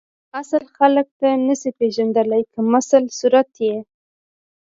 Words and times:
اصل 0.41 0.63
خلک 0.77 1.07
ته 1.19 1.27
نسی 1.47 1.69
پیژندلی 1.79 2.43
کمسل 2.53 3.03
صورت 3.19 3.49
یی 3.65 3.75